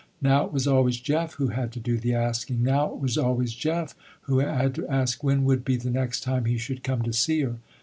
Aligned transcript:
Now 0.19 0.45
it 0.47 0.51
was 0.51 0.65
always 0.65 0.97
Jeff 0.99 1.33
who 1.33 1.49
had 1.49 1.71
to 1.73 1.79
do 1.79 1.99
the 1.99 2.15
asking. 2.15 2.63
Now 2.63 2.87
it 2.91 2.97
was 2.97 3.19
always 3.19 3.53
Jeff 3.53 3.93
who 4.21 4.39
had 4.39 4.73
to 4.73 4.87
ask 4.87 5.23
when 5.23 5.43
would 5.45 5.63
be 5.63 5.77
the 5.77 5.91
next 5.91 6.21
time 6.21 6.45
he 6.45 6.57
should 6.57 6.81
come 6.83 7.03
to 7.03 7.13
see 7.13 7.41
her. 7.41 7.57